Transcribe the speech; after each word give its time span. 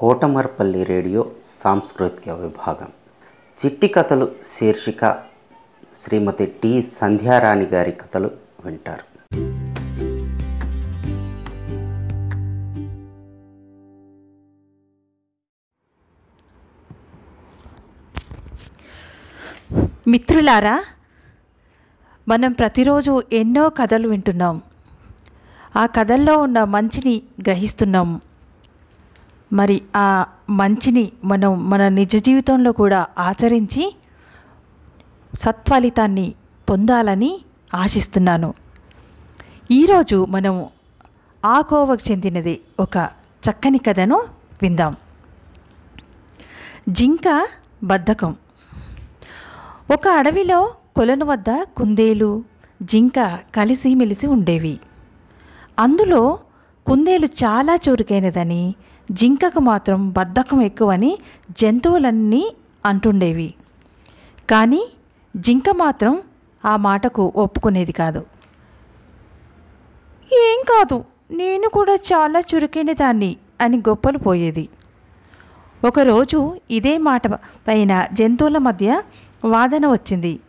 Kotamarpalli 0.00 0.84
radio 0.84 1.30
సాంస్కృతిక 1.64 2.28
విభాగం. 2.28 2.88
చిట్టి 3.64 3.88
కథలు 3.88 4.32
శీర్షిక 4.46 5.22
శ్రీమతి 5.96 6.46
టి 6.46 6.82
సంధ్యారాణి 6.82 7.64
గారి 7.64 7.92
కథలు 7.92 8.30
వింటారు. 8.64 9.04
మిత్రులారా 20.08 20.84
మనం 22.28 22.52
ప్రతిరోజు 22.52 23.22
ఎన్నో 23.32 23.68
కథలు 23.68 24.08
వింటున్నాం. 24.08 24.62
ఆ 25.76 25.86
కథల్లో 25.86 26.38
ఉన్న 26.38 26.64
మంచిని 26.64 27.22
గ్రహిస్తున్నాం. 27.40 28.20
మరి 29.52 29.82
ఆ 29.96 30.26
మంచిని 30.50 31.12
మనం 31.24 31.70
మన 31.70 31.88
నిజ 31.88 32.16
జీవితంలో 32.16 32.72
కూడా 32.72 33.06
ఆచరించి 33.18 33.96
సత్ఫలితాన్ని 35.34 36.34
పొందాలని 36.70 37.40
ఆశిస్తున్నాను. 37.74 38.54
ఈరోజు 39.70 40.24
మనం 40.24 40.66
ఆ 41.44 41.60
కోవకు 41.60 42.10
చెందినది 42.10 42.60
ఒక 42.80 42.96
చక్కని 43.50 43.78
కథను 43.78 44.22
విందాం. 44.62 44.94
జింక 46.88 47.46
బద్ధకం. 47.84 48.36
ఒక 49.92 50.08
అడవిలో 50.08 50.74
కొలను 50.96 51.26
వద్ద 51.26 51.64
కుందేలు 51.76 52.44
జింక 52.82 53.38
కలిసిమెలిసి 53.54 54.26
ఉండేవి. 54.26 54.80
అందులో 55.78 56.38
కుందేలు 56.86 57.26
చాలా 57.26 57.78
చురుకైనదని 57.88 58.74
జింకకు 59.10 59.60
మాత్రం 59.60 60.10
బద్ధకం 60.10 60.62
ఎక్కువని 60.62 61.18
జంతువులన్నీ 61.60 62.54
అంటుండేవి. 62.86 63.54
కానీ 64.50 64.82
జింక 65.36 65.70
మాత్రం 65.70 66.22
ఆ 66.64 66.76
మాటకు 66.76 67.32
ఒప్పుకునేది 67.36 67.92
కాదు. 67.92 68.26
ఏం 70.32 70.62
కాదు 70.62 71.04
నేను 71.30 71.68
కూడా 71.68 71.94
చాలా 71.94 72.40
చురుకైన 72.40 72.92
దాన్ని 72.92 73.36
అని 73.60 73.78
గొప్పలు 73.78 74.18
పోయేది. 74.18 74.68
ఒకరోజు 75.84 76.56
ఇదే 76.70 76.98
మాట 76.98 77.26
పైన 77.68 78.06
జంతువుల 78.12 78.58
మధ్య 78.58 79.02
వాదన 79.44 79.86
వచ్చింది. 79.86 80.40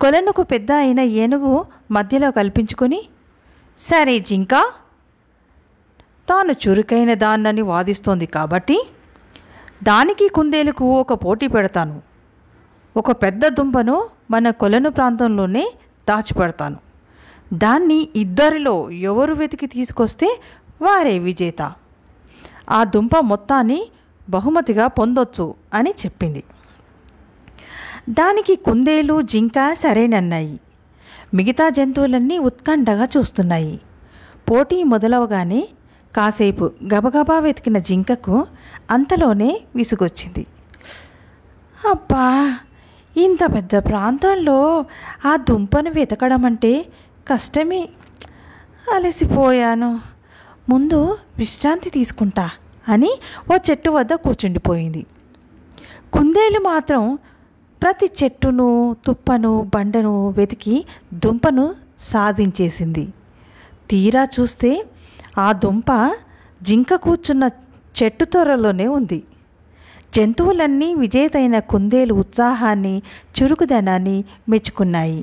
కొలనుకు 0.00 0.42
పెద్ద 0.42 0.72
అయిన 0.72 1.00
ఏనుగు 1.00 1.64
మధ్యలో 1.90 2.30
కల్పించుకొని 2.30 3.08
సరే 3.78 4.18
జింక 4.18 4.54
తాను 6.28 6.52
చురుకైన 6.52 7.14
దాన్నని 7.14 7.62
వాదిస్తోంది 7.62 8.26
కాబట్టి 8.26 8.88
దానికి 9.82 10.28
కుందేలకు 10.28 11.00
ఒక 11.00 11.12
పోటీ 11.12 11.46
పెడతాను. 11.46 12.02
ఒక 12.96 13.10
పెద్ద 13.10 13.46
దుంపను 13.46 14.08
మన 14.30 14.50
కొలను 14.50 14.90
ప్రాంతంలోనే 14.90 15.74
దాచిపెడతాను. 16.08 16.76
దాన్ని 17.52 18.08
ఇద్దరిలో 18.16 18.90
ఎవరు 18.90 19.34
వెతికి 19.34 19.66
తీసుకొస్తే 19.66 20.40
వారే 20.82 21.18
విజేత. 21.18 21.72
ఆ 22.70 22.84
దుంప 22.84 23.16
మొత్తాన్ని 23.18 23.90
బహుమతిగా 24.30 24.86
పొందొచ్చు 24.86 25.54
అని 25.74 25.90
చెప్పింది. 25.90 26.42
దానికి 28.10 28.56
కుందేలు 28.56 29.22
జింక 29.22 29.72
సరేనన్నాయి. 29.72 30.60
మిగతా 31.34 31.68
జంతువులన్నీ 31.68 32.38
ఉత్కంఠగా 32.38 33.08
చూస్తున్నాయి. 33.16 33.80
పోటీ 34.50 34.82
మొదలవగానే 34.82 35.68
కాసేపు 36.14 36.70
గబగబా 36.94 37.38
వెతికిన 37.38 37.78
జింకకు 37.78 38.46
అంతలోనే 38.90 39.60
విసుగొచ్చింది. 39.76 40.46
అబ్బా 41.90 42.58
ఇంత 43.16 43.38
పెద్ద 43.54 43.76
ప్రాంతంలో 43.76 44.84
ఆ 45.24 45.36
దుంపను 45.36 45.90
వెతకడం 45.90 46.44
అంటే 46.44 46.86
కష్టమే. 47.28 47.88
అలసిపోయాను. 48.94 50.00
ముందు 50.68 51.18
విశ్రాంతి 51.38 51.90
తీసుకుంటా 51.90 52.50
అని 52.88 53.10
ఓ 53.52 53.56
చెట్టు 53.70 53.90
వద్ద 53.90 54.12
కూర్చుండిపోయింది. 54.12 55.06
కుందేలు 56.12 56.60
మాత్రం 56.60 57.18
ప్రతి 57.82 58.10
చెట్టును 58.24 58.96
తుప్పను 59.06 59.70
బండను 59.74 60.28
వెతికి 60.30 60.84
దుంపను 61.14 61.74
సాధించేసింది. 62.00 63.08
తీరా 63.90 64.28
చూస్తే 64.40 64.84
ఆ 65.36 65.52
దుంప 65.52 65.90
జింక 66.62 66.94
కూర్చున్న 66.96 67.44
చెట్టు 67.94 68.24
త్వరలోనే 68.24 68.86
ఉంది. 68.88 69.20
జంతువులన్నీ 70.14 70.94
విజేతైన 70.94 71.58
కుందేలు 71.70 72.14
ఉత్సాహాన్ని 72.14 72.94
చురుకుదనాన్ని 73.36 74.16
మెచ్చుకున్నాయి. 74.48 75.22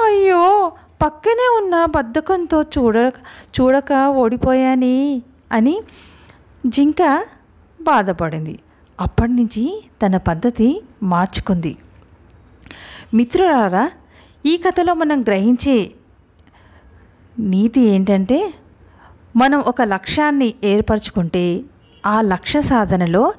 అయ్యో! 0.00 0.42
పక్కనే 1.02 1.46
ఉన్న 1.58 1.84
బద్ధకంతో 1.86 2.62
చూడ 2.74 2.96
చూడక 3.54 3.92
ఓడిపోయాని 4.14 4.96
అని 5.52 5.74
జింక 6.66 7.02
బాధపడింది. 7.80 8.54
అప్పటి 8.98 9.32
నుంచి 9.32 9.64
తన 10.02 10.16
పద్ధతి 10.16 10.68
మార్చుకుంది. 11.02 11.72
మిత్రులారా 13.14 13.84
ఈ 14.44 14.56
కథలో 14.56 14.94
మనం 14.94 15.22
గ్రహించే 15.22 15.76
నీతి 17.46 17.80
ఏంటంటే 17.80 18.38
మనం 19.36 19.58
ఒక 19.58 19.82
లక్ష్యాన్ని 19.82 20.54
ఏర్పరచుకుంటే 20.64 21.60
ఆ 22.06 22.20
లక్ష్య 22.20 22.60
సాధనలో 22.60 23.32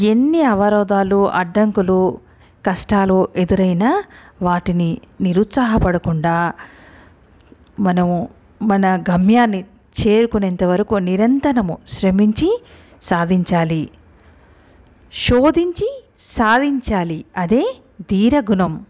ఎన్ని 0.00 0.42
అవరోధాలు 0.42 1.28
అడ్డంకులు 1.28 2.18
కష్టాలు 2.66 3.28
ఎదురైనా 3.36 4.02
వాటిని 4.42 4.98
నిరుత్సాహపడకుండా 5.20 6.52
మనము 7.80 8.28
మన 8.62 9.04
గమ్యాన్ని 9.10 9.64
చేరుకునేంత 10.06 10.64
వరకు 10.64 10.94
నిరంతరము 10.94 11.78
శ్రమించి 11.86 12.62
సాధించాలి. 13.02 13.90
శోధించి 15.14 16.04
సాధించాలి. 16.18 17.24
అదే 17.36 17.76
ధీరగుణం. 18.00 18.86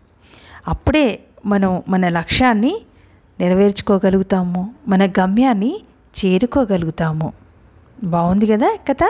అప్పుడే 0.69 1.21
మనం 1.47 1.83
మన 1.89 2.09
లక్ష్యాన్ని 2.09 2.81
నెరవేర్చుకోగలుగుతాము. 3.41 4.75
మన 4.89 5.06
గమ్యాన్ని 5.06 5.81
చేరుకోగలుగుతాము. 6.25 7.32
బాగుంది 8.04 8.47
కదా 8.47 8.78
కథ? 8.88 9.03